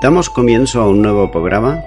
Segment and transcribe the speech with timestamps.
[0.00, 1.82] Damos comienzo a un nuevo programa.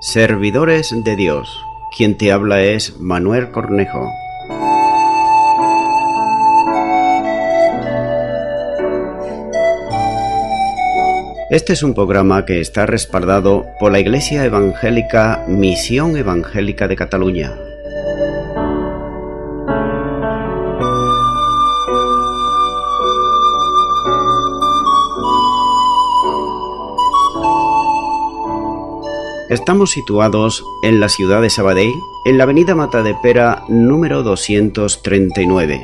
[0.00, 1.64] Servidores de Dios.
[1.96, 4.06] Quien te habla es Manuel Cornejo.
[11.48, 17.65] Este es un programa que está respaldado por la Iglesia Evangélica Misión Evangélica de Cataluña.
[29.56, 31.94] Estamos situados en la ciudad de Sabadell,
[32.26, 35.82] en la avenida Matadepera número 239.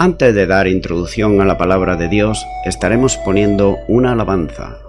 [0.00, 4.87] Antes de dar introducción a la palabra de Dios, estaremos poniendo una alabanza.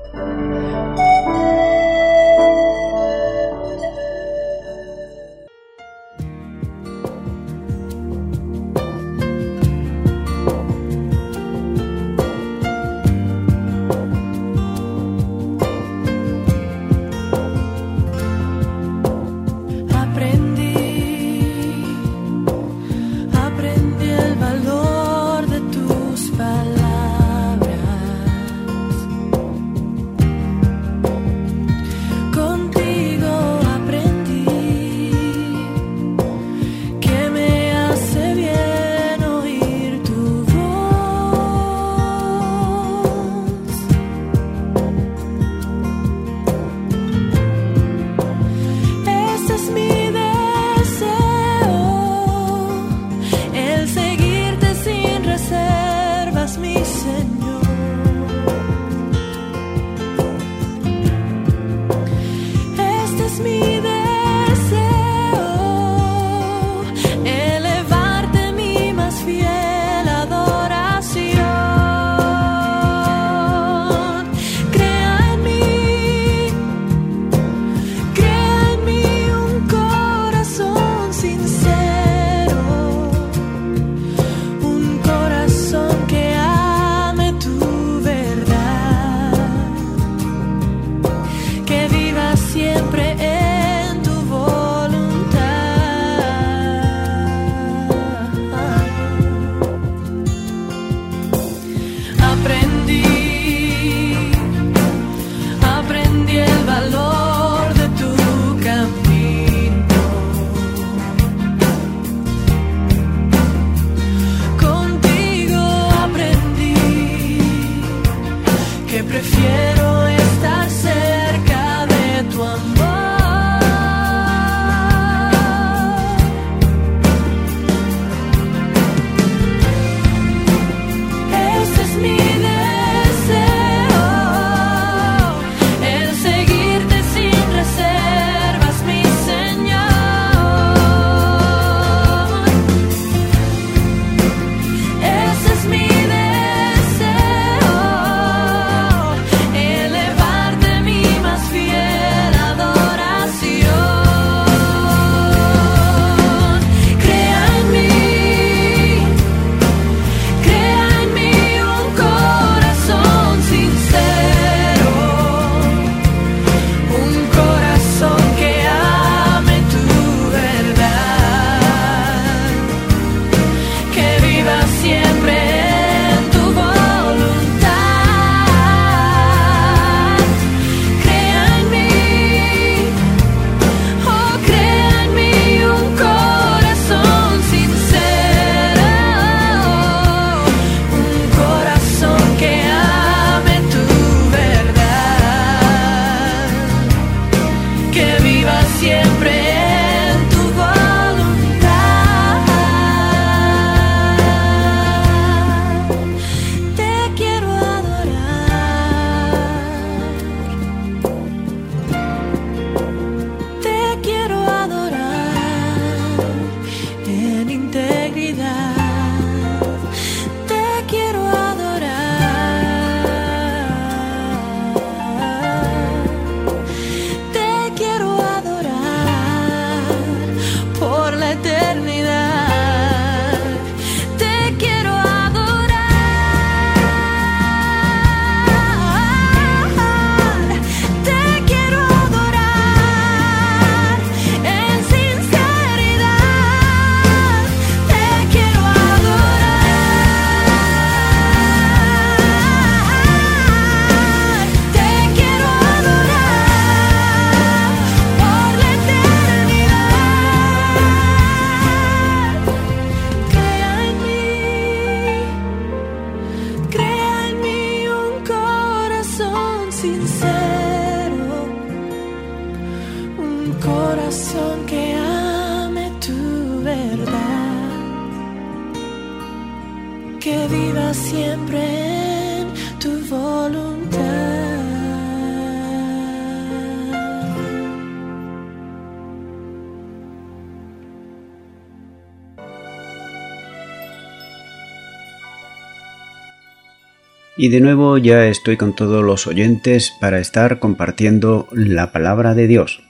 [297.42, 302.48] Y de nuevo ya estoy con todos los oyentes para estar compartiendo la palabra de
[302.48, 302.84] Dios.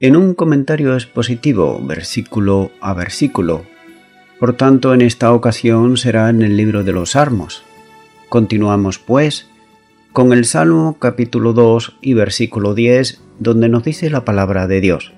[0.00, 3.64] En un comentario expositivo, versículo a versículo.
[4.38, 7.62] Por tanto, en esta ocasión será en el libro de los Salmos.
[8.28, 9.48] Continuamos, pues,
[10.12, 15.14] con el Salmo capítulo 2 y versículo 10, donde nos dice la palabra de Dios.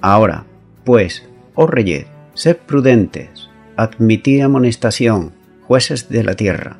[0.00, 0.46] Ahora,
[0.84, 5.32] pues, oh reyes, sed prudentes, admitid amonestación,
[5.66, 6.78] jueces de la tierra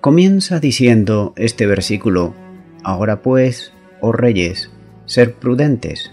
[0.00, 2.34] Comienza diciendo este versículo,
[2.82, 4.70] Ahora pues, oh reyes,
[5.04, 6.10] ser prudentes.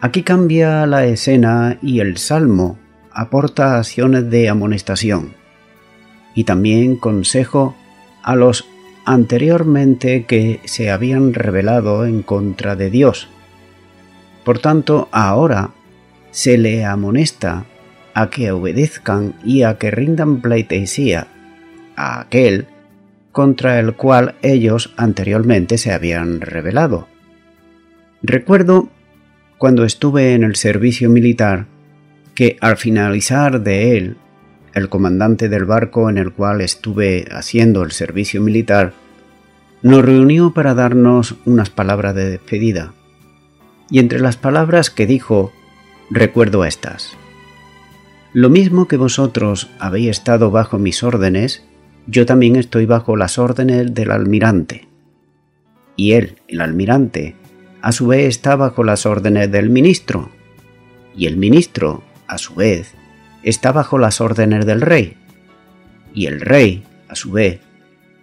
[0.00, 2.78] Aquí cambia la escena y el salmo
[3.12, 5.34] aporta acciones de amonestación
[6.34, 7.76] y también consejo
[8.22, 8.64] a los
[9.04, 13.28] anteriormente que se habían rebelado en contra de Dios.
[14.46, 15.72] Por tanto, ahora
[16.30, 17.66] se le amonesta
[18.14, 21.26] a que obedezcan y a que rindan pleitesía
[21.96, 22.66] a aquel
[23.32, 27.08] contra el cual ellos anteriormente se habían rebelado.
[28.22, 28.88] Recuerdo
[29.58, 31.66] cuando estuve en el servicio militar
[32.34, 34.16] que al finalizar de él,
[34.74, 38.92] el comandante del barco en el cual estuve haciendo el servicio militar
[39.82, 42.94] nos reunió para darnos unas palabras de despedida.
[43.90, 45.52] Y entre las palabras que dijo,
[46.10, 47.16] recuerdo estas.
[48.32, 51.64] Lo mismo que vosotros habéis estado bajo mis órdenes,
[52.06, 54.88] yo también estoy bajo las órdenes del almirante.
[55.96, 57.36] Y él, el almirante,
[57.80, 60.30] a su vez está bajo las órdenes del ministro.
[61.16, 62.94] Y el ministro, a su vez,
[63.42, 65.16] está bajo las órdenes del rey.
[66.14, 67.60] Y el rey, a su vez,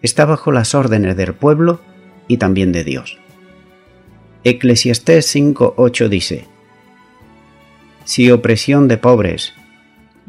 [0.01, 1.81] está bajo las órdenes del pueblo
[2.27, 3.17] y también de Dios.
[4.43, 6.45] Eclesiastés 5.8 dice,
[8.05, 9.53] Si opresión de pobres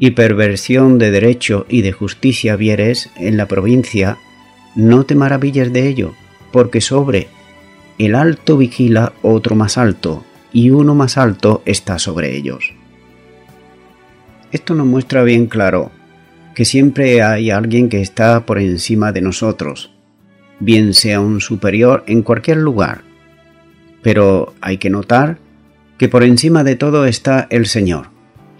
[0.03, 4.17] y perversión de derecho y de justicia vieres en la provincia,
[4.73, 6.15] no te maravilles de ello,
[6.51, 7.27] porque sobre
[7.99, 12.73] el alto vigila otro más alto, y uno más alto está sobre ellos.
[14.51, 15.91] Esto nos muestra bien claro
[16.55, 19.91] que siempre hay alguien que está por encima de nosotros,
[20.59, 23.03] bien sea un superior en cualquier lugar.
[24.01, 25.37] Pero hay que notar
[25.99, 28.09] que por encima de todo está el Señor,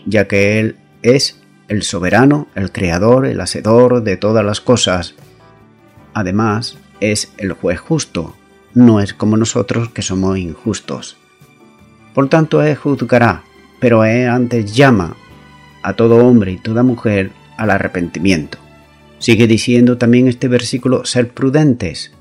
[0.05, 5.15] ya que Él es el soberano, el creador, el hacedor de todas las cosas.
[6.13, 8.35] Además, es el juez justo,
[8.73, 11.17] no es como nosotros que somos injustos.
[12.13, 13.43] Por tanto, Él juzgará,
[13.79, 15.15] pero Él antes llama
[15.81, 18.57] a todo hombre y toda mujer al arrepentimiento.
[19.19, 22.11] Sigue diciendo también este versículo, ser prudentes.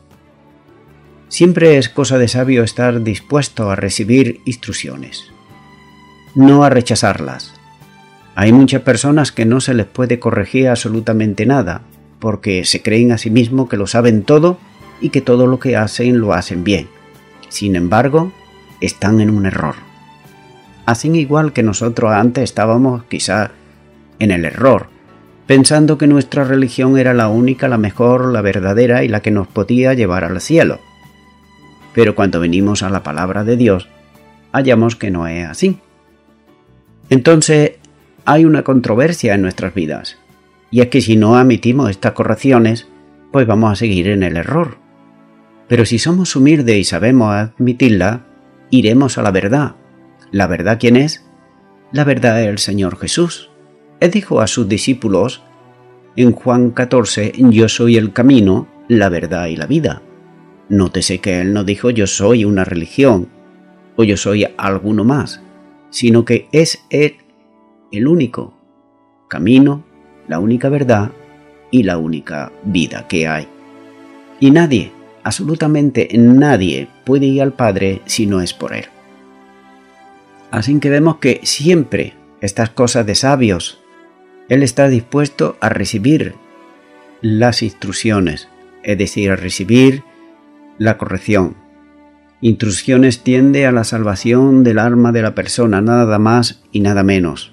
[1.29, 5.25] Siempre es cosa de sabio estar dispuesto a recibir instrucciones,
[6.35, 7.60] no a rechazarlas.
[8.35, 11.83] Hay muchas personas que no se les puede corregir absolutamente nada,
[12.19, 14.59] porque se creen a sí mismos que lo saben todo
[15.01, 16.89] y que todo lo que hacen lo hacen bien.
[17.49, 18.33] Sin embargo,
[18.81, 19.75] están en un error.
[20.87, 23.51] Hacen igual que nosotros antes estábamos quizá
[24.19, 24.89] en el error,
[25.47, 29.49] pensando que nuestra religión era la única, la mejor, la verdadera y la que nos
[29.49, 30.79] podía llevar al cielo.
[31.95, 33.89] Pero cuando venimos a la palabra de Dios,
[34.53, 35.79] hallamos que no es así.
[37.09, 37.73] Entonces
[38.25, 40.19] hay una controversia en nuestras vidas,
[40.71, 42.89] y es que si no admitimos estas correcciones,
[43.33, 44.79] pues vamos a seguir en el error.
[45.69, 48.27] Pero si somos humildes y sabemos admitirla,
[48.71, 49.77] iremos a la verdad.
[50.33, 51.25] ¿La verdad quién es?
[51.93, 53.51] La verdad es el Señor Jesús.
[54.01, 55.43] Él dijo a sus discípulos
[56.17, 60.03] en Juan 14, yo soy el camino, la verdad y la vida.
[60.69, 63.29] Nótese que Él no dijo yo soy una religión
[63.97, 65.43] o yo soy alguno más,
[65.91, 67.17] sino que es Él
[67.93, 68.55] el único
[69.29, 69.85] camino,
[70.29, 71.11] la única verdad
[71.71, 73.49] y la única vida que hay.
[74.41, 74.93] Y nadie,
[75.23, 78.87] absolutamente nadie, puede ir al Padre si no es por Él.
[80.51, 83.81] Así que vemos que siempre estas cosas de sabios,
[84.49, 86.35] Él está dispuesto a recibir
[87.21, 88.49] las instrucciones,
[88.83, 90.03] es decir, a recibir
[90.79, 91.57] la corrección.
[92.41, 97.53] Instrucciones tiende a la salvación del alma de la persona, nada más y nada menos.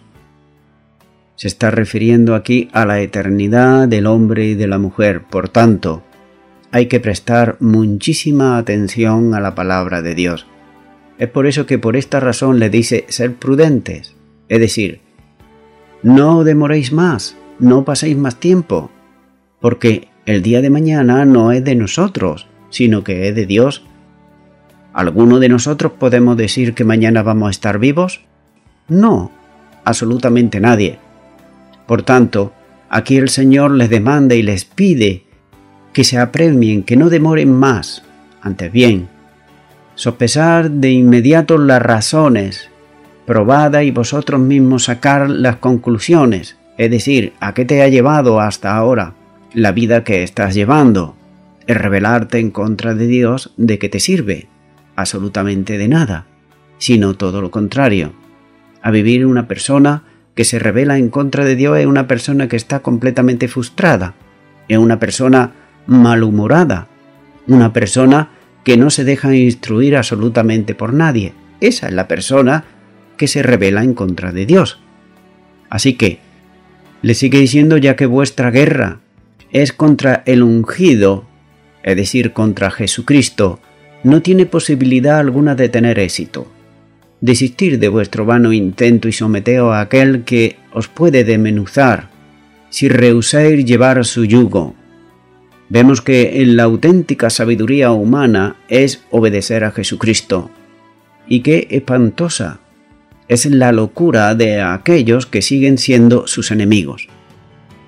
[1.37, 5.21] Se está refiriendo aquí a la eternidad del hombre y de la mujer.
[5.21, 6.03] Por tanto,
[6.71, 10.47] hay que prestar muchísima atención a la palabra de Dios.
[11.19, 14.15] Es por eso que por esta razón le dice ser prudentes,
[14.49, 15.01] es decir,
[16.01, 18.89] no demoréis más, no paséis más tiempo,
[19.61, 23.85] porque el día de mañana no es de nosotros, sino que es de Dios.
[24.91, 28.21] ¿Alguno de nosotros podemos decir que mañana vamos a estar vivos?
[28.87, 29.31] No,
[29.85, 30.97] absolutamente nadie.
[31.87, 32.53] Por tanto,
[32.89, 35.23] aquí el Señor les demanda y les pide
[35.93, 38.03] que se apremien, que no demoren más.
[38.41, 39.07] Antes bien,
[39.95, 42.69] sopesar de inmediato las razones,
[43.25, 48.75] probada y vosotros mismos sacar las conclusiones, es decir, a qué te ha llevado hasta
[48.75, 49.15] ahora
[49.53, 51.15] la vida que estás llevando.
[51.65, 54.47] Es rebelarte en contra de Dios, ¿de qué te sirve?
[54.95, 56.25] Absolutamente de nada,
[56.77, 58.13] sino todo lo contrario.
[58.81, 60.03] A vivir una persona
[60.37, 64.13] que se revela en contra de Dios es una persona que está completamente frustrada,
[64.67, 65.53] es una persona
[65.87, 66.87] malhumorada,
[67.47, 68.29] una persona
[68.63, 71.33] que no se deja instruir absolutamente por nadie.
[71.59, 72.65] Esa es la persona
[73.17, 74.79] que se revela en contra de Dios.
[75.71, 76.19] Así que,
[77.01, 78.99] le sigue diciendo ya que vuestra guerra
[79.51, 81.25] es contra el ungido,
[81.81, 83.59] es decir, contra Jesucristo,
[84.03, 86.45] no tiene posibilidad alguna de tener éxito.
[87.21, 92.09] Desistir de vuestro vano intento y someteos a aquel que os puede demenuzar,
[92.69, 94.75] si rehusáis llevar su yugo.
[95.69, 100.51] Vemos que en la auténtica sabiduría humana es obedecer a Jesucristo.
[101.27, 102.59] Y qué espantosa
[103.27, 107.07] es la locura de aquellos que siguen siendo sus enemigos.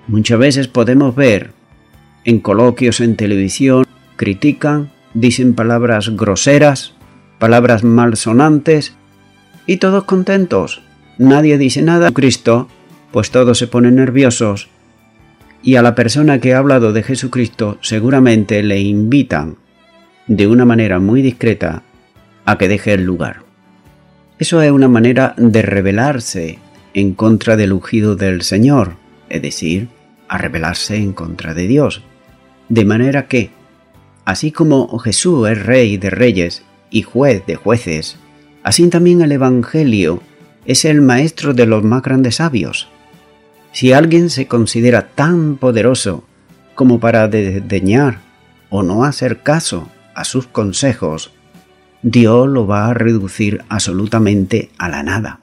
[0.07, 1.51] Muchas veces podemos ver
[2.25, 3.85] en coloquios en televisión,
[4.17, 6.95] critican, dicen palabras groseras,
[7.37, 8.95] palabras malsonantes,
[9.69, 10.81] y todos contentos.
[11.19, 12.09] Nadie dice nada.
[12.09, 12.67] Cristo,
[13.11, 14.67] pues todos se ponen nerviosos,
[15.61, 19.57] y a la persona que ha hablado de Jesucristo seguramente le invitan,
[20.25, 21.83] de una manera muy discreta,
[22.45, 23.43] a que deje el lugar.
[24.39, 26.57] Eso es una manera de rebelarse
[26.95, 28.93] en contra del ungido del Señor,
[29.29, 29.87] es decir,
[30.29, 32.01] a rebelarse en contra de Dios.
[32.69, 33.51] De manera que,
[34.25, 38.17] así como Jesús es rey de reyes y juez de jueces,
[38.69, 40.21] así también el Evangelio
[40.67, 42.87] es el maestro de los más grandes sabios.
[43.71, 46.23] Si alguien se considera tan poderoso
[46.75, 48.19] como para desdeñar
[48.69, 51.31] o no hacer caso a sus consejos,
[52.03, 55.39] Dios lo va a reducir absolutamente a la nada.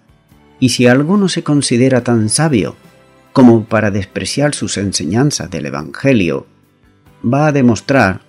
[0.60, 2.76] Y si alguno se considera tan sabio
[3.32, 6.46] como para despreciar sus enseñanzas del Evangelio,
[7.24, 8.20] va a demostrar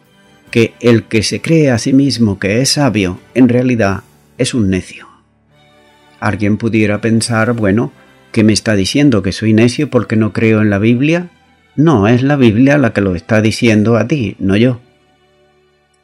[0.49, 4.01] que el que se cree a sí mismo que es sabio, en realidad
[4.38, 5.08] es un necio.
[6.20, 7.91] Alguien pudiera pensar, bueno,
[8.32, 11.29] ¿qué me está diciendo que soy necio porque no creo en la Biblia?
[11.75, 14.79] No, es la Biblia la que lo está diciendo a ti, no yo.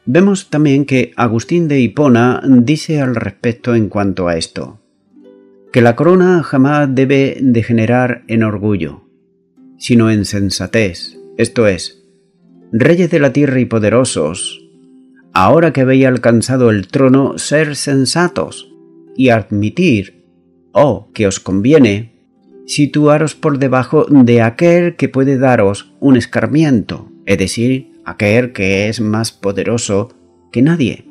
[0.06, 4.80] Vemos también que Agustín de Hipona dice al respecto en cuanto a esto,
[5.72, 9.08] que la corona jamás debe degenerar en orgullo,
[9.78, 12.04] sino en sensatez, esto es,
[12.70, 14.63] reyes de la tierra y poderosos,
[15.34, 18.72] ahora que habéis alcanzado el trono, ser sensatos
[19.16, 20.24] y admitir,
[20.72, 22.12] oh, que os conviene,
[22.66, 29.00] situaros por debajo de aquel que puede daros un escarmiento, es decir, aquel que es
[29.00, 30.14] más poderoso
[30.52, 31.04] que nadie.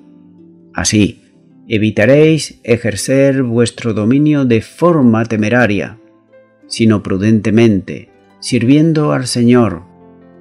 [0.74, 1.22] Así,
[1.68, 6.00] evitaréis ejercer vuestro dominio de forma temeraria,
[6.68, 9.84] sino prudentemente, sirviendo al Señor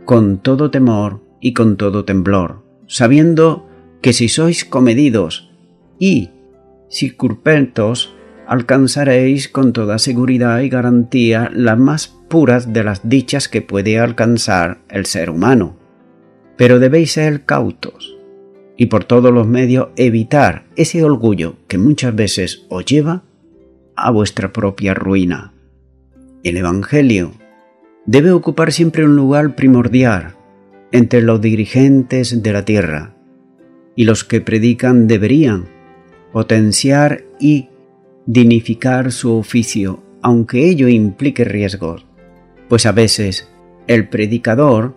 [0.04, 3.68] con todo temor y con todo temblor, sabiendo
[4.02, 5.50] que si sois comedidos
[5.98, 6.30] y
[6.90, 8.14] circunspectos,
[8.46, 14.82] alcanzaréis con toda seguridad y garantía las más puras de las dichas que puede alcanzar
[14.90, 15.82] el ser humano
[16.62, 18.16] pero debéis ser cautos
[18.76, 23.24] y por todos los medios evitar ese orgullo que muchas veces os lleva
[23.96, 25.52] a vuestra propia ruina.
[26.42, 27.32] El Evangelio
[28.06, 30.36] debe ocupar siempre un lugar primordial
[30.90, 33.16] entre los dirigentes de la tierra,
[33.96, 35.68] y los que predican deberían
[36.32, 37.68] potenciar y
[38.26, 42.06] dignificar su oficio, aunque ello implique riesgos,
[42.68, 43.48] pues a veces
[43.86, 44.96] el predicador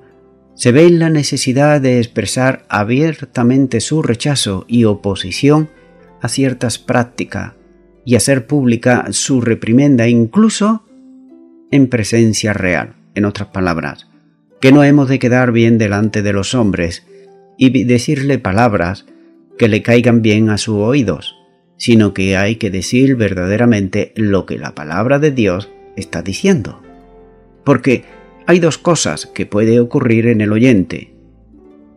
[0.53, 5.69] se ve en la necesidad de expresar abiertamente su rechazo y oposición
[6.21, 7.53] a ciertas prácticas
[8.05, 10.85] y hacer pública su reprimenda incluso
[11.71, 12.95] en presencia real.
[13.15, 14.07] En otras palabras,
[14.59, 17.05] que no hemos de quedar bien delante de los hombres
[17.57, 19.05] y decirle palabras
[19.57, 21.35] que le caigan bien a sus oídos,
[21.77, 26.81] sino que hay que decir verdaderamente lo que la palabra de Dios está diciendo.
[27.63, 28.03] Porque
[28.47, 31.13] hay dos cosas que puede ocurrir en el oyente.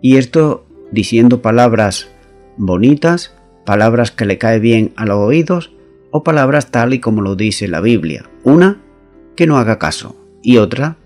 [0.00, 2.08] Y esto diciendo palabras
[2.56, 3.34] bonitas,
[3.64, 5.72] palabras que le cae bien a los oídos,
[6.10, 8.30] o palabras tal y como lo dice la Biblia.
[8.44, 8.80] Una,
[9.36, 10.96] que no haga caso, y otra,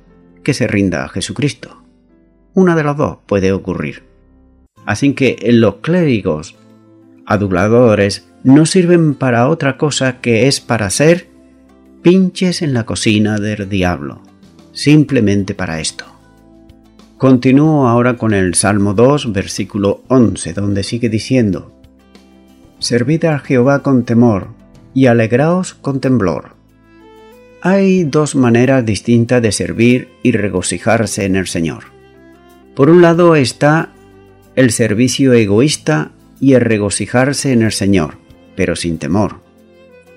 [0.44, 1.82] que se rinda a Jesucristo.
[2.54, 4.11] Una de las dos puede ocurrir.
[4.84, 6.56] Así que los clérigos
[7.26, 11.28] aduladores no sirven para otra cosa que es para ser
[12.02, 14.22] pinches en la cocina del diablo.
[14.72, 16.06] Simplemente para esto.
[17.18, 21.72] Continúo ahora con el Salmo 2, versículo 11, donde sigue diciendo,
[22.80, 24.48] Servid a Jehová con temor
[24.92, 26.56] y alegraos con temblor.
[27.60, 31.84] Hay dos maneras distintas de servir y regocijarse en el Señor.
[32.74, 33.90] Por un lado está
[34.54, 38.18] el servicio egoísta y el regocijarse en el Señor,
[38.54, 39.40] pero sin temor.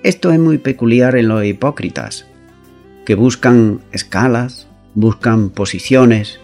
[0.04, 2.26] Esto es muy peculiar en los hipócritas,
[3.06, 6.40] que buscan escalas, buscan posiciones,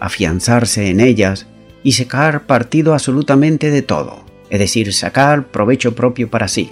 [0.00, 1.46] afianzarse en ellas
[1.82, 6.70] y sacar partido absolutamente de todo, es decir, sacar provecho propio para sí,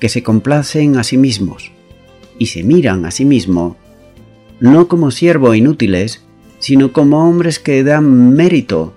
[0.00, 1.72] que se complacen a sí mismos
[2.38, 3.76] y se miran a sí mismos
[4.60, 6.22] no como siervos inútiles,
[6.58, 8.94] sino como hombres que dan mérito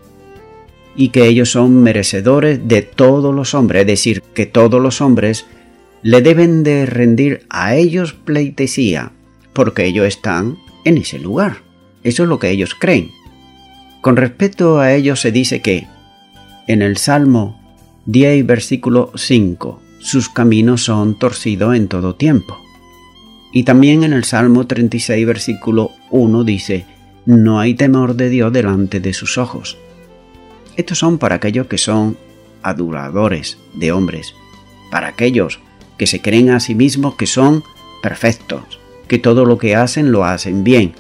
[1.00, 5.46] y que ellos son merecedores de todos los hombres, es decir, que todos los hombres
[6.02, 9.14] le deben de rendir a ellos pleitesía,
[9.54, 11.60] porque ellos están en ese lugar.
[12.04, 13.12] Eso es lo que ellos creen.
[14.02, 15.88] Con respecto a ellos se dice que,
[16.68, 17.58] en el Salmo
[18.06, 22.58] 10, versículo 5, sus caminos son torcidos en todo tiempo.
[23.54, 26.86] Y también en el Salmo 36, versículo 1 dice,
[27.26, 29.78] no hay temor de Dios delante de sus ojos.
[30.80, 32.16] Estos son para aquellos que son
[32.64, 34.34] aduladores de hombres,
[34.90, 35.60] para aquellos
[35.98, 37.66] que se creen a sí mismos que son
[38.02, 40.94] perfectos, que todo lo que hacen lo hacen bien,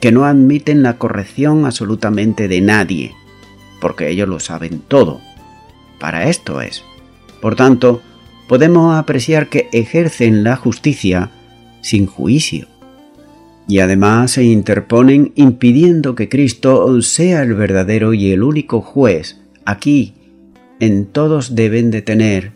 [0.00, 3.14] que no admiten la corrección absolutamente de nadie,
[3.78, 5.20] porque ellos lo saben todo.
[6.00, 6.82] Para esto es.
[7.42, 8.00] Por tanto,
[8.48, 11.28] podemos apreciar que ejercen la justicia
[11.82, 12.68] sin juicio.
[13.68, 19.40] Y además se interponen impidiendo que Cristo sea el verdadero y el único juez.
[19.64, 20.14] Aquí,
[20.78, 22.52] en todos deben de tener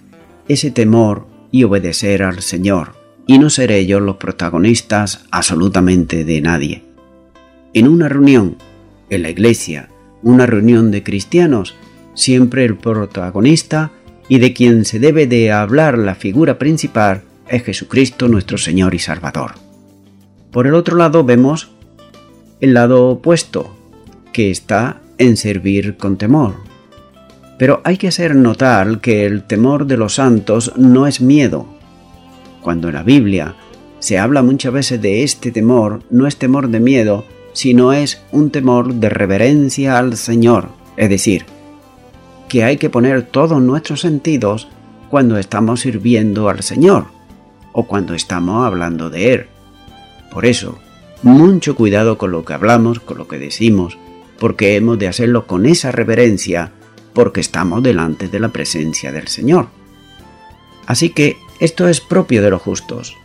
[0.49, 2.95] ese temor y obedecer al Señor,
[3.27, 6.85] y no ser ellos los protagonistas absolutamente de nadie.
[7.73, 8.57] En una reunión,
[9.11, 9.89] en la iglesia,
[10.23, 11.75] una reunión de cristianos,
[12.15, 13.93] siempre el protagonista
[14.29, 18.99] y de quien se debe de hablar la figura principal es Jesucristo nuestro Señor y
[18.99, 19.70] Salvador.
[20.51, 21.71] Por el otro lado vemos
[22.61, 23.75] el lado opuesto,
[24.33, 26.55] que está en servir con temor.
[27.59, 31.67] Pero hay que hacer notar que el temor de los santos no es miedo.
[32.63, 33.55] Cuando en la Biblia
[34.01, 38.51] se habla muchas veces de este temor, no es temor de miedo, sino es un
[38.51, 41.45] temor de reverencia al Señor, es decir,
[42.49, 44.69] que hay que poner todos nuestros sentidos
[45.11, 47.07] cuando estamos sirviendo al Señor
[47.73, 49.47] o cuando estamos hablando de Él.
[50.31, 50.79] Por eso,
[51.23, 53.99] mucho cuidado con lo que hablamos, con lo que decimos,
[54.39, 56.73] porque hemos de hacerlo con esa reverencia,
[57.13, 59.69] porque estamos delante de la presencia del Señor.
[60.87, 63.17] Así que esto es propio de los justos,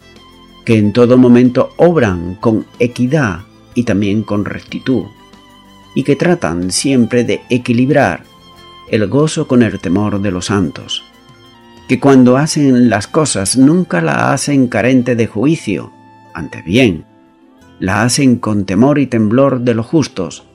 [0.65, 3.41] que en todo momento obran con equidad
[3.75, 5.05] y también con rectitud,
[5.93, 8.23] y que tratan siempre de equilibrar
[8.89, 11.03] el gozo con el temor de los santos,
[11.87, 15.93] que cuando hacen las cosas nunca la hacen carente de juicio,
[16.35, 17.05] ante bien,
[17.79, 20.45] la hacen con temor y temblor de los justos,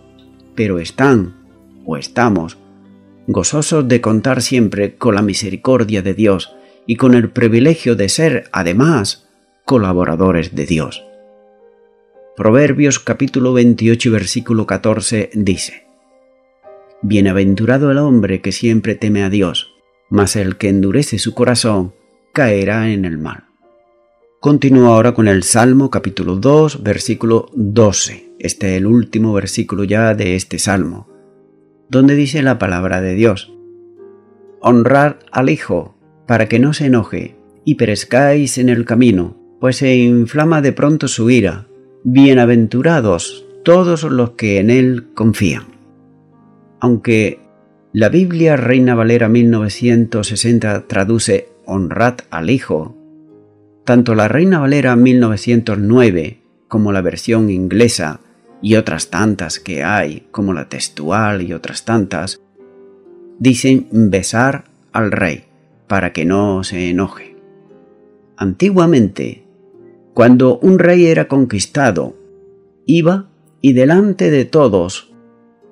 [0.55, 1.37] pero están,
[1.85, 2.59] o estamos,
[3.27, 6.55] gozosos de contar siempre con la misericordia de Dios
[6.87, 9.29] y con el privilegio de ser, además,
[9.65, 11.05] colaboradores de Dios.
[12.37, 15.87] Proverbios capítulo 28 versículo 14 dice,
[17.03, 19.73] Bienaventurado el hombre que siempre teme a Dios,
[20.11, 21.95] mas el que endurece su corazón
[22.33, 23.50] caerá en el mal.
[24.41, 28.37] Continúo ahora con el Salmo capítulo 2 versículo 12.
[28.39, 31.07] Este es el último versículo ya de este Salmo,
[31.91, 33.53] donde dice la palabra de Dios.
[34.63, 35.95] Honrad al Hijo,
[36.27, 41.07] para que no se enoje, y perezcáis en el camino, pues se inflama de pronto
[41.07, 41.67] su ira.
[42.03, 45.65] Bienaventurados todos los que en él confían.
[46.81, 47.41] Aunque
[47.93, 52.97] la Biblia Reina Valera 1960 traduce honrad al Hijo.
[53.91, 58.21] Tanto la Reina Valera 1909 como la versión inglesa
[58.63, 62.41] y otras tantas que hay, como la textual y otras tantas,
[63.41, 65.47] dicen besar al rey
[65.89, 67.35] para que no se enoje.
[68.37, 69.43] Antiguamente,
[70.15, 72.15] cuando un rey era conquistado,
[72.87, 73.29] iba
[73.61, 75.13] y delante de todos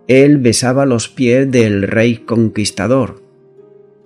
[0.09, 3.23] él besaba los pies del rey conquistador,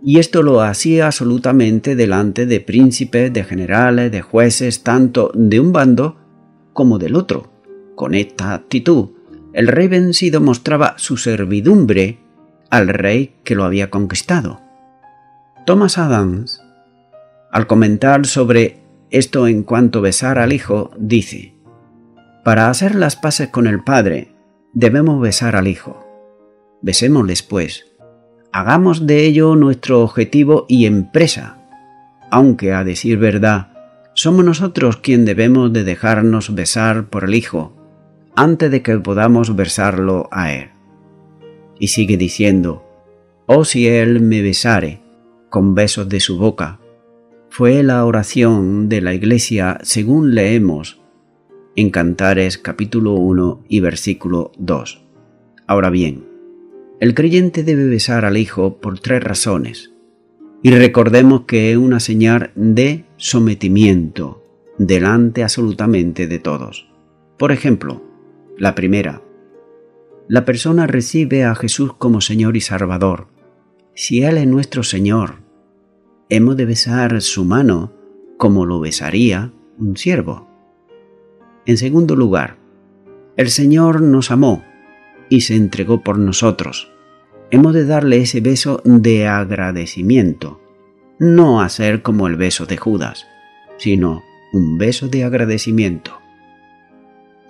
[0.04, 5.72] y esto lo hacía absolutamente delante de príncipes, de generales, de jueces, tanto de un
[5.72, 6.16] bando
[6.72, 7.50] como del otro,
[7.94, 9.10] Con esta actitud,
[9.52, 12.18] el rey vencido mostraba su servidumbre
[12.70, 14.60] al rey que lo había conquistado.
[15.66, 16.62] Thomas Adams,
[17.52, 21.54] al comentar sobre esto en cuanto besar al hijo, dice,
[22.44, 24.34] Para hacer las paces con el Padre,
[24.72, 26.06] debemos besar al Hijo.
[26.80, 27.91] Besémosles, pues.
[28.54, 31.56] Hagamos de ello nuestro objetivo y empresa,
[32.30, 33.68] aunque a decir verdad,
[34.12, 37.72] somos nosotros quien debemos de dejarnos besar por el Hijo
[38.36, 40.68] antes de que podamos besarlo a Él.
[41.78, 42.84] Y sigue diciendo,
[43.46, 45.00] oh si Él me besare
[45.48, 46.78] con besos de su boca.
[47.48, 51.00] Fue la oración de la Iglesia según leemos
[51.74, 55.02] en Cantares capítulo 1 y versículo 2.
[55.66, 56.31] Ahora bien,
[57.02, 59.92] el creyente debe besar al Hijo por tres razones.
[60.62, 64.44] Y recordemos que es una señal de sometimiento
[64.78, 66.88] delante absolutamente de todos.
[67.40, 68.04] Por ejemplo,
[68.56, 69.20] la primera,
[70.28, 73.26] la persona recibe a Jesús como Señor y Salvador.
[73.96, 75.38] Si Él es nuestro Señor,
[76.28, 77.92] hemos de besar su mano
[78.38, 80.46] como lo besaría un siervo.
[81.66, 82.58] En segundo lugar,
[83.36, 84.62] el Señor nos amó
[85.32, 86.92] y se entregó por nosotros
[87.50, 90.60] hemos de darle ese beso de agradecimiento,
[91.18, 93.26] no hacer como el beso de Judas,
[93.78, 96.18] sino un beso de agradecimiento.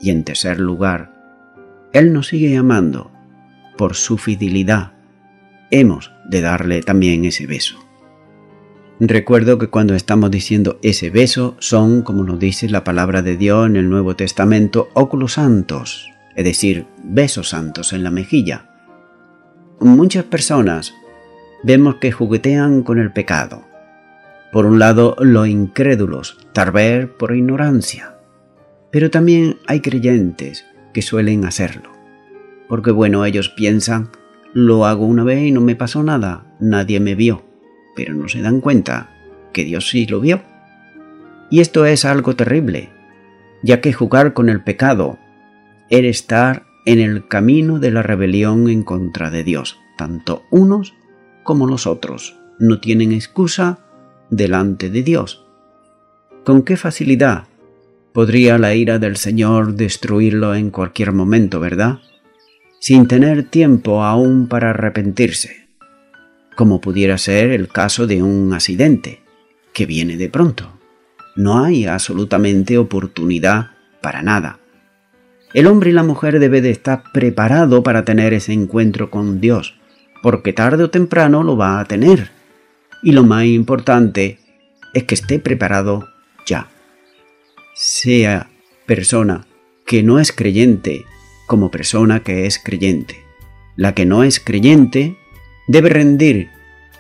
[0.01, 1.13] Y en tercer lugar,
[1.93, 3.11] Él nos sigue amando
[3.77, 4.93] por su fidelidad.
[5.73, 7.79] Hemos de darle también ese beso.
[9.01, 13.67] Recuerdo que cuando estamos diciendo ese beso son, como nos dice la palabra de Dios
[13.67, 18.73] en el Nuevo Testamento, óculos santos, es decir, besos santos en la mejilla
[19.85, 20.95] muchas personas
[21.63, 23.65] vemos que juguetean con el pecado.
[24.53, 28.17] Por un lado, los incrédulos, tal vez por ignorancia,
[28.91, 31.91] pero también hay creyentes que suelen hacerlo.
[32.69, 34.11] Porque bueno, ellos piensan,
[34.53, 37.45] lo hago una vez y no me pasó nada, nadie me vio,
[37.97, 39.11] pero no se dan cuenta
[39.53, 40.43] que Dios sí lo vio.
[41.51, 42.91] Y esto es algo terrible,
[43.63, 45.19] ya que jugar con el pecado
[45.93, 49.79] es estar en el camino de la rebelión en contra de Dios.
[49.99, 50.95] Tanto unos
[51.43, 53.79] como los otros no tienen excusa
[54.31, 55.45] delante de Dios.
[56.45, 57.45] ¿Con qué facilidad
[58.15, 61.99] podría la ira del Señor destruirlo en cualquier momento, verdad?
[62.81, 65.69] Sin tener tiempo aún para arrepentirse,
[66.57, 69.21] como pudiera ser el caso de un accidente,
[69.75, 70.73] que viene de pronto.
[71.37, 74.62] No hay absolutamente oportunidad para nada
[75.55, 79.75] el hombre y la mujer debe de estar preparado para tener ese encuentro con Dios,
[80.23, 82.31] porque tarde o temprano lo va a tener.
[83.03, 84.39] Y lo más importante
[84.95, 86.09] es que esté preparado
[86.47, 86.69] ya.
[87.75, 88.49] Sea
[88.87, 89.47] persona
[89.85, 91.05] que no es creyente
[91.47, 93.23] como persona que es creyente.
[93.77, 95.17] La que no es creyente
[95.69, 96.49] debe rendir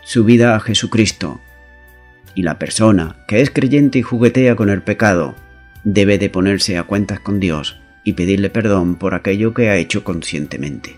[0.05, 1.41] su vida a Jesucristo.
[2.35, 5.35] Y la persona que es creyente y juguetea con el pecado
[5.85, 10.05] debe de ponerse a cuentas con Dios y pedirle perdón por aquello que ha hecho
[10.05, 10.97] conscientemente.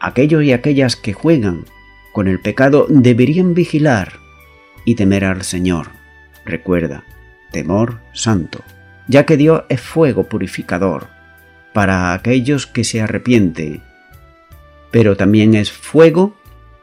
[0.00, 1.64] Aquellos y aquellas que juegan
[2.12, 4.12] con el pecado deberían vigilar
[4.84, 5.88] y temer al Señor.
[6.44, 7.04] Recuerda,
[7.50, 8.60] temor santo,
[9.08, 11.08] ya que Dios es fuego purificador
[11.72, 13.82] para aquellos que se arrepienten,
[14.92, 16.36] pero también es fuego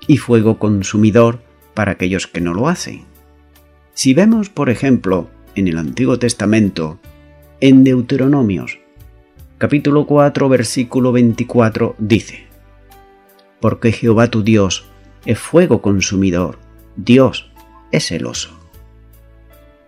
[0.06, 1.42] y fuego consumidor
[1.74, 3.06] para aquellos que no lo hacen.
[3.94, 7.00] Si vemos, por ejemplo, en el Antiguo Testamento,
[7.62, 8.81] en Deuteronomios,
[9.62, 12.48] capítulo 4, versículo 24, dice,
[13.60, 14.86] Porque Jehová tu Dios
[15.28, 16.58] es fuego consumidor,
[16.96, 17.52] Dios
[17.92, 18.50] es celoso.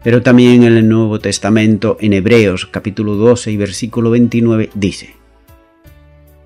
[0.04, 5.16] Pero también en el Nuevo Testamento, en Hebreos capítulo 12 y versículo 29, dice,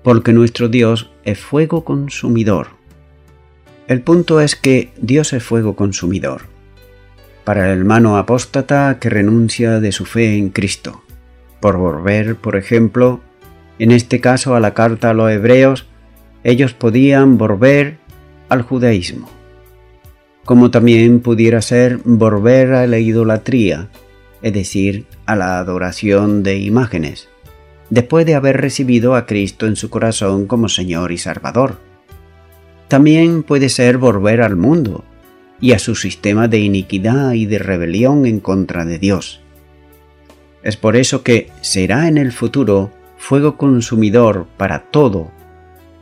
[0.02, 2.68] Porque nuestro Dios es fuego consumidor.
[3.88, 6.44] El punto es que Dios es fuego consumidor.
[7.44, 11.02] Para el hermano apóstata que renuncia de su fe en Cristo,
[11.60, 13.20] por volver, por ejemplo,
[13.78, 15.86] en este caso a la carta a los hebreos,
[16.44, 17.98] ellos podían volver
[18.48, 19.28] al judaísmo,
[20.44, 23.88] como también pudiera ser volver a la idolatría,
[24.42, 27.28] es decir, a la adoración de imágenes,
[27.90, 31.78] después de haber recibido a Cristo en su corazón como Señor y Salvador.
[32.86, 35.04] También puede ser volver al mundo
[35.60, 39.42] y a su sistema de iniquidad y de rebelión en contra de Dios
[40.62, 45.30] es por eso que será en el futuro fuego consumidor para todo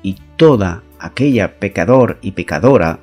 [0.03, 3.01] y toda aquella pecador y pecadora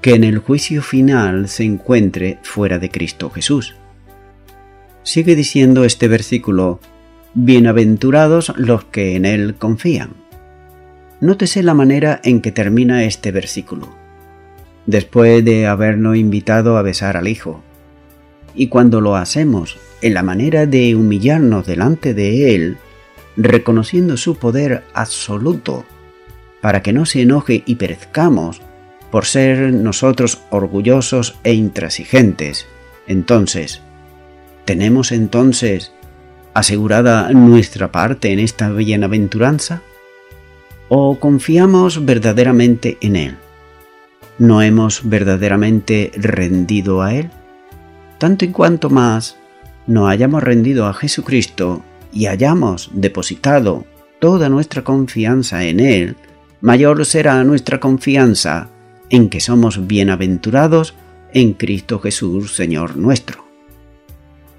[0.00, 3.76] que en el juicio final se encuentre fuera de Cristo Jesús.
[5.02, 6.80] Sigue diciendo este versículo
[7.34, 10.10] Bienaventurados los que en Él confían.
[11.20, 13.88] Nótese la manera en que termina este versículo.
[14.86, 17.62] Después de habernos invitado a besar al Hijo,
[18.54, 22.76] y cuando lo hacemos en la manera de humillarnos delante de Él,
[23.36, 25.84] reconociendo su poder absoluto,
[26.60, 28.60] para que no se enoje y perezcamos
[29.10, 32.66] por ser nosotros orgullosos e intransigentes,
[33.06, 33.80] entonces,
[34.64, 35.92] ¿tenemos entonces
[36.54, 39.82] asegurada nuestra parte en esta bienaventuranza?
[40.88, 43.36] ¿O confiamos verdaderamente en Él?
[44.38, 47.30] ¿No hemos verdaderamente rendido a Él?
[48.18, 49.36] Tanto en cuanto más
[49.86, 53.84] no hayamos rendido a Jesucristo y hayamos depositado
[54.20, 56.16] toda nuestra confianza en Él,
[56.60, 58.68] mayor será nuestra confianza
[59.10, 60.94] en que somos bienaventurados
[61.32, 63.44] en Cristo Jesús, Señor nuestro.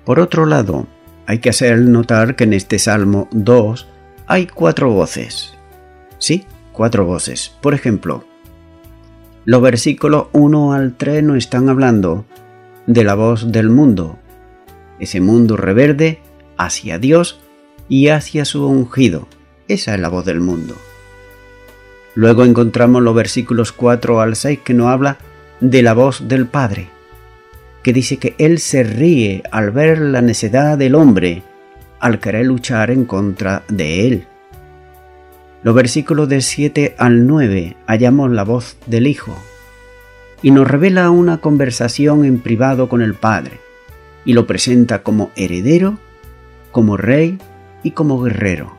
[0.05, 0.87] Por otro lado,
[1.25, 3.87] hay que hacer notar que en este Salmo 2
[4.27, 5.53] hay cuatro voces.
[6.17, 7.53] Sí, cuatro voces.
[7.61, 8.25] Por ejemplo,
[9.45, 12.25] los versículos 1 al 3 nos están hablando
[12.85, 14.19] de la voz del mundo,
[14.99, 16.19] ese mundo reverde
[16.57, 17.39] hacia Dios
[17.89, 19.27] y hacia su ungido.
[19.67, 20.75] Esa es la voz del mundo.
[22.15, 25.17] Luego encontramos los versículos 4 al 6 que nos habla
[25.59, 26.89] de la voz del Padre,
[27.81, 31.41] que dice que Él se ríe al ver la necedad del hombre,
[31.99, 34.27] al querer luchar en contra de Él.
[35.63, 39.35] Los versículos de 7 al 9 hallamos la voz del Hijo,
[40.41, 43.62] y nos revela una conversación en privado con el Padre,
[44.25, 45.97] y lo presenta como heredero,
[46.71, 47.37] como rey
[47.83, 48.75] y como guerrero.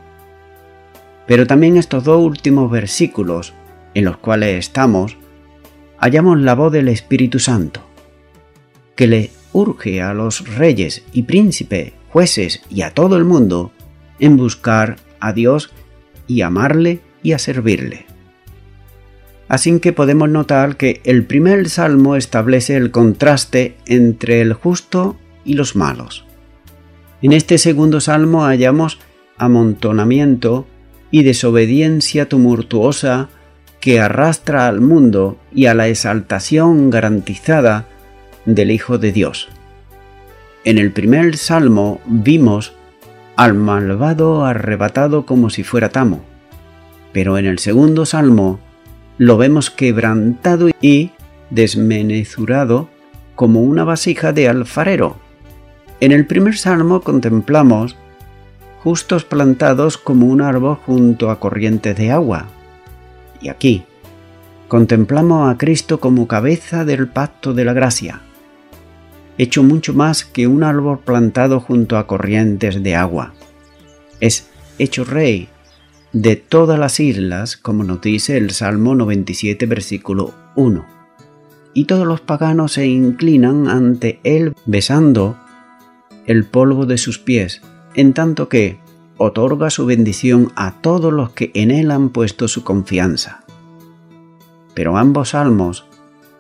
[1.27, 3.55] Pero también estos dos últimos versículos,
[3.95, 5.17] en los cuales estamos,
[5.99, 7.81] hallamos la voz del Espíritu Santo,
[8.97, 13.73] que le urge a los reyes y príncipes, jueces y a todo el mundo
[14.19, 15.73] en buscar a Dios
[16.27, 18.07] y amarle y a servirle.
[19.49, 25.55] Así que podemos notar que el primer salmo establece el contraste entre el justo y
[25.55, 26.25] los malos.
[27.23, 28.99] En este segundo salmo hallamos
[29.39, 30.67] amontonamiento
[31.11, 33.29] y desobediencia tumultuosa
[33.81, 37.87] que arrastra al mundo y a la exaltación garantizada
[38.47, 39.49] del Hijo de Dios.
[40.65, 42.73] En el primer salmo vimos
[43.37, 46.23] al malvado arrebatado como si fuera tamo,
[47.13, 48.61] pero en el segundo salmo
[49.19, 51.11] lo vemos quebrantado y
[51.51, 52.89] desmenezurado
[53.35, 55.24] como una vasija de alfarero.
[56.05, 57.97] En el primer salmo contemplamos
[58.83, 62.47] justos plantados como un árbol junto a corrientes de agua,
[63.41, 63.85] y aquí
[64.69, 68.21] contemplamos a Cristo como cabeza del pacto de la gracia,
[69.39, 73.33] hecho mucho más que un árbol plantado junto a corrientes de agua.
[74.21, 75.49] Es hecho rey
[76.13, 80.85] de todas las islas, como nos dice el Salmo 97, versículo 1.
[81.73, 85.39] Y todos los paganos se inclinan ante él besando
[86.27, 87.63] el polvo de sus pies,
[87.95, 88.79] en tanto que,
[89.17, 93.45] otorga su bendición a todos los que en Él han puesto su confianza.
[94.75, 95.87] Pero ambos salmos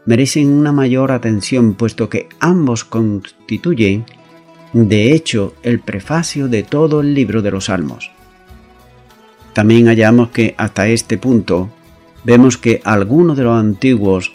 [0.06, 4.04] merecen una mayor atención puesto que ambos constituyen,
[4.72, 8.10] de hecho, el prefacio de todo el libro de los salmos.
[9.52, 11.70] También hallamos que hasta este punto
[12.24, 14.32] vemos que algunos de los antiguos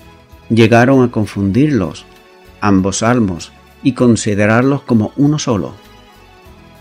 [0.50, 2.06] llegaron a confundirlos,
[2.62, 3.52] ambos salmos,
[3.84, 5.74] y considerarlos como uno solo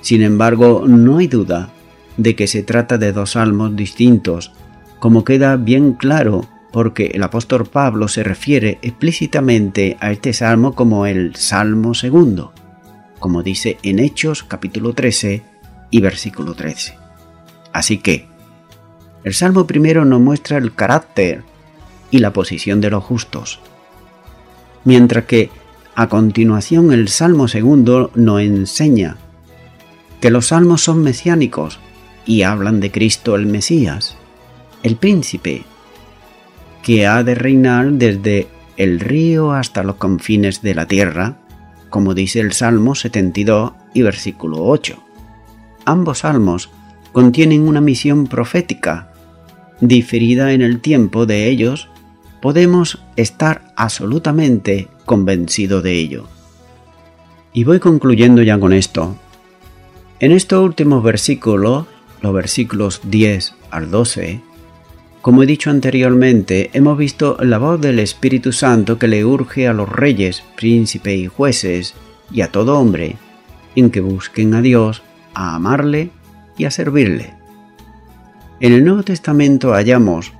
[0.00, 1.70] sin embargo, no hay duda
[2.16, 4.52] de que se trata de dos salmos distintos,
[4.98, 11.06] como queda bien claro porque el apóstol Pablo se refiere explícitamente a este salmo como
[11.06, 12.52] el Salmo segundo,
[13.18, 15.42] como dice en Hechos capítulo 13
[15.90, 16.96] y versículo 13.
[17.72, 18.26] Así que,
[19.24, 21.42] el Salmo primero nos muestra el carácter
[22.10, 23.60] y la posición de los justos,
[24.84, 25.50] mientras que
[25.98, 29.16] a continuación el Salmo segundo nos enseña
[30.20, 31.80] que los salmos son mesiánicos
[32.24, 34.16] y hablan de Cristo el Mesías,
[34.84, 35.64] el príncipe,
[36.84, 41.38] que ha de reinar desde el río hasta los confines de la tierra,
[41.90, 45.02] como dice el Salmo 72 y versículo 8.
[45.84, 46.70] Ambos salmos
[47.10, 49.10] contienen una misión profética,
[49.80, 51.88] diferida en el tiempo de ellos,
[52.40, 56.28] podemos estar absolutamente convencidos de ello.
[57.52, 59.16] Y voy concluyendo ya con esto,
[60.20, 61.86] en estos últimos versículos,
[62.20, 64.42] los versículos 10 al 12,
[65.22, 69.72] como he dicho anteriormente, hemos visto la voz del Espíritu Santo que le urge a
[69.72, 71.94] los reyes, príncipes y jueces,
[72.32, 73.16] y a todo hombre,
[73.74, 75.02] en que busquen a Dios,
[75.34, 76.10] a amarle
[76.56, 77.34] y a servirle.
[78.60, 80.32] En el Nuevo Testamento hallamos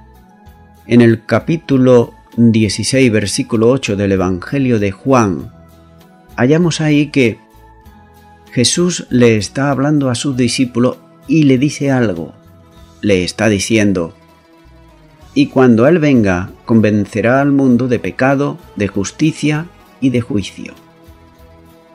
[0.88, 5.52] en el capítulo 16, versículo 8 del Evangelio de Juan,
[6.34, 7.38] hallamos ahí que
[8.52, 10.96] Jesús le está hablando a sus discípulos
[11.26, 12.32] y le dice algo.
[13.02, 14.14] Le está diciendo,
[15.34, 19.66] y cuando Él venga, convencerá al mundo de pecado, de justicia
[20.00, 20.72] y de juicio.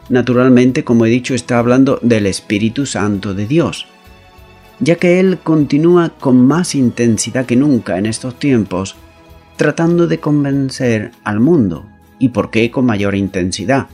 [0.10, 3.88] Naturalmente, como he dicho, está hablando del Espíritu Santo de Dios,
[4.79, 8.95] ya que Él continúa con más intensidad que nunca en estos tiempos,
[9.55, 11.86] tratando de convencer al mundo.
[12.19, 13.88] ¿Y por qué con mayor intensidad?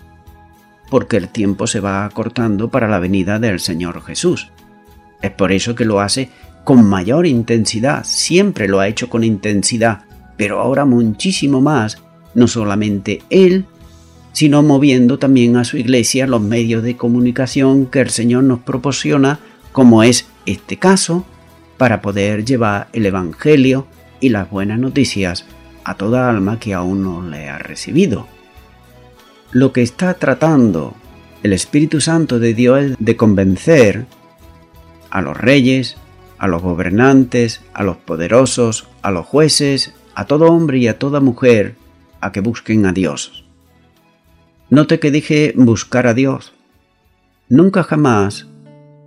[0.90, 4.52] Porque el tiempo se va acortando para la venida del Señor Jesús.
[5.22, 6.30] Es por eso que lo hace
[6.64, 10.04] con mayor intensidad, siempre lo ha hecho con intensidad,
[10.38, 11.98] pero ahora muchísimo más,
[12.34, 13.66] no solamente Él,
[14.32, 19.40] sino moviendo también a su iglesia los medios de comunicación que el Señor nos proporciona,
[19.72, 21.26] como es este caso,
[21.78, 23.88] para poder llevar el Evangelio
[24.20, 25.46] y las buenas noticias
[25.84, 28.28] a toda alma que aún no le ha recibido.
[29.52, 30.94] Lo que está tratando
[31.42, 34.06] el Espíritu Santo de Dios es de convencer
[35.10, 35.98] a los reyes,
[36.38, 41.22] a los gobernantes, a los poderosos, a los jueces, a todo hombre y a toda
[41.22, 41.76] mujer,
[42.20, 43.46] a que busquen a Dios.
[44.70, 46.54] Note que dije buscar a Dios,
[47.48, 48.48] nunca jamás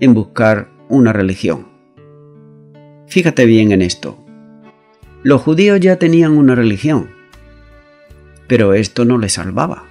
[0.00, 1.68] en buscar una religión.
[3.07, 4.22] Fíjate bien en esto.
[5.22, 7.09] Los judíos ya tenían una religión,
[8.46, 9.85] pero esto no les salvaba,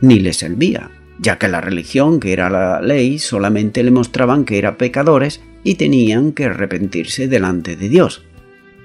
[0.00, 4.58] ni les servía, ya que la religión, que era la ley, solamente le mostraban que
[4.58, 8.24] eran pecadores y tenían que arrepentirse delante de Dios.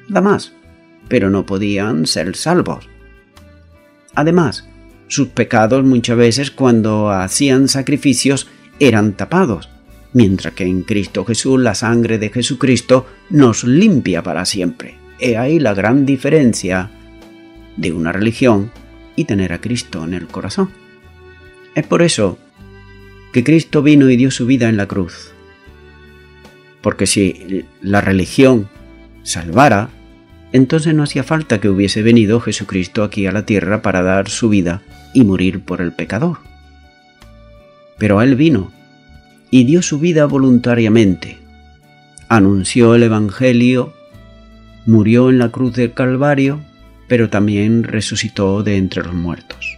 [0.10, 0.38] Nada
[1.08, 2.88] pero no podían ser salvos.
[4.14, 4.68] Además,
[5.08, 8.48] sus pecados muchas veces cuando hacían sacrificios
[8.80, 9.70] eran tapados,
[10.14, 14.96] mientras que en Cristo Jesús la sangre de Jesucristo nos limpia para siempre.
[15.20, 16.92] He ahí la gran diferencia
[17.76, 18.72] de una religión
[19.16, 20.70] y tener a Cristo en el corazón.
[21.76, 22.38] Es por eso
[23.34, 25.32] que Cristo vino y dio su vida en la cruz,
[26.82, 28.70] porque si la religión
[29.24, 29.90] salvara,
[30.54, 34.50] entonces no hacía falta que hubiese venido Jesucristo aquí a la tierra para dar su
[34.50, 34.82] vida
[35.14, 36.38] y morir por el pecador.
[37.98, 38.72] Pero Él vino
[39.50, 41.38] y dio su vida voluntariamente,
[42.28, 43.94] anunció el Evangelio,
[44.86, 46.60] murió en la cruz del Calvario,
[47.08, 49.78] pero también resucitó de entre los muertos.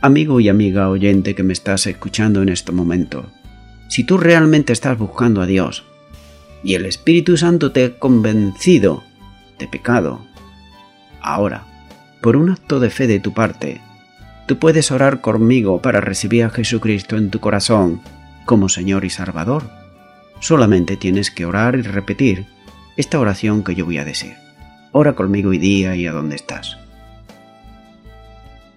[0.00, 3.30] Amigo y amiga oyente que me estás escuchando en este momento,
[3.88, 5.84] si tú realmente estás buscando a Dios
[6.64, 9.02] y el Espíritu Santo te ha convencido
[9.58, 10.24] de pecado,
[11.20, 11.66] ahora,
[12.22, 13.82] por un acto de fe de tu parte,
[14.50, 18.00] tú puedes orar conmigo para recibir a Jesucristo en tu corazón
[18.44, 19.70] como Señor y Salvador.
[20.40, 22.46] Solamente tienes que orar y repetir
[22.96, 24.34] esta oración que yo voy a decir.
[24.90, 26.78] Ora conmigo y día y a dónde estás.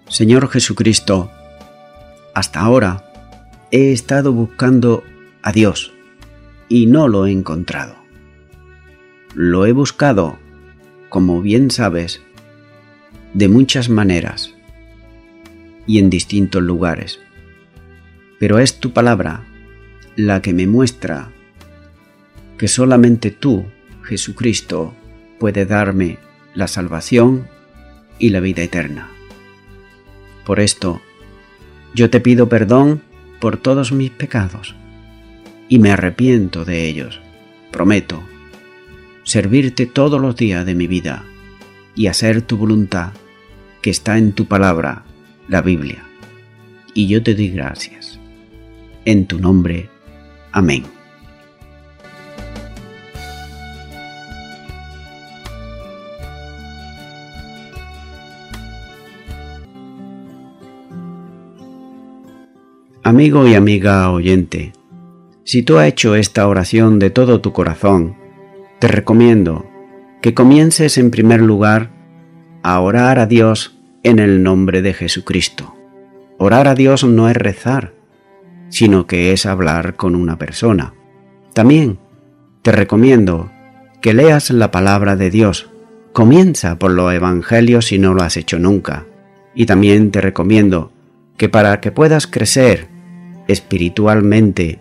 [0.06, 1.32] Señor Jesucristo,
[2.34, 3.10] hasta ahora
[3.72, 5.02] he estado buscando
[5.42, 5.92] a Dios
[6.68, 7.96] y no lo he encontrado.
[9.34, 10.38] Lo he buscado,
[11.08, 12.22] como bien sabes,
[13.32, 14.53] de muchas maneras
[15.86, 17.20] y en distintos lugares.
[18.38, 19.44] Pero es tu palabra
[20.16, 21.30] la que me muestra
[22.58, 23.64] que solamente tú,
[24.02, 24.94] Jesucristo,
[25.38, 26.18] puede darme
[26.54, 27.48] la salvación
[28.18, 29.10] y la vida eterna.
[30.46, 31.00] Por esto,
[31.94, 33.02] yo te pido perdón
[33.40, 34.74] por todos mis pecados
[35.68, 37.20] y me arrepiento de ellos.
[37.72, 38.22] Prometo
[39.24, 41.24] servirte todos los días de mi vida
[41.94, 43.12] y hacer tu voluntad
[43.82, 45.04] que está en tu palabra,
[45.48, 46.04] la Biblia.
[46.94, 48.18] Y yo te doy gracias.
[49.04, 49.88] En tu nombre.
[50.52, 50.84] Amén.
[63.06, 64.72] Amigo y amiga oyente,
[65.44, 68.16] si tú has hecho esta oración de todo tu corazón,
[68.78, 69.66] te recomiendo
[70.22, 71.90] que comiences en primer lugar
[72.62, 73.73] a orar a Dios
[74.04, 75.74] en el nombre de Jesucristo.
[76.38, 77.94] Orar a Dios no es rezar,
[78.68, 80.94] sino que es hablar con una persona.
[81.52, 81.98] También
[82.62, 83.50] te recomiendo
[84.00, 85.70] que leas la palabra de Dios.
[86.12, 89.06] Comienza por los evangelios si no lo has hecho nunca.
[89.54, 90.92] Y también te recomiendo
[91.36, 92.88] que para que puedas crecer
[93.48, 94.78] espiritualmente,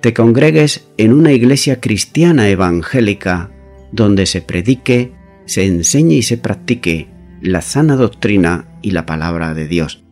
[0.00, 3.50] te congregues en una iglesia cristiana evangélica
[3.92, 5.12] donde se predique,
[5.44, 7.11] se enseñe y se practique
[7.42, 10.02] la sana doctrina y la palabra de Dios.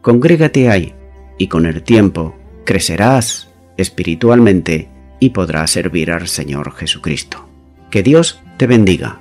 [0.00, 0.94] Congrégate ahí
[1.38, 4.88] y con el tiempo crecerás espiritualmente
[5.20, 7.48] y podrás servir al Señor Jesucristo.
[7.90, 9.20] Que Dios te bendiga.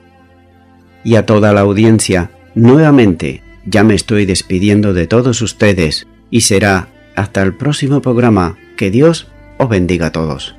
[1.03, 6.87] Y a toda la audiencia, nuevamente, ya me estoy despidiendo de todos ustedes y será
[7.15, 8.57] hasta el próximo programa.
[8.77, 10.58] Que Dios os bendiga a todos.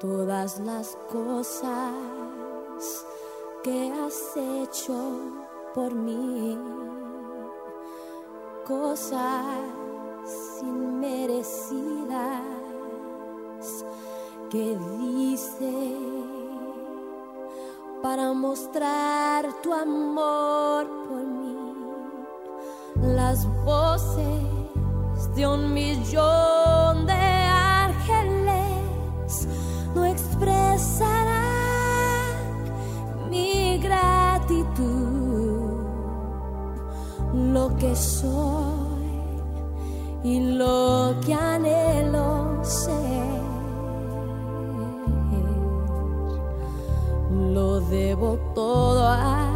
[0.00, 1.92] Todas las cosas
[3.62, 4.94] que has hecho
[5.74, 6.58] por mí,
[8.66, 9.60] cosas
[10.62, 12.42] inmerecidas
[14.50, 15.96] que dice
[18.02, 21.56] para mostrar tu amor por mí,
[23.14, 24.46] las voces
[25.34, 27.25] de un millón de
[30.36, 31.42] expresará
[33.30, 34.84] mi gratitud,
[37.32, 39.06] lo que soy
[40.24, 43.06] y lo que anhelo ser.
[47.30, 49.55] Lo debo todo a